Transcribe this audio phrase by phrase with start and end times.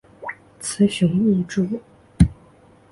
[0.59, 1.79] 雄雌异株。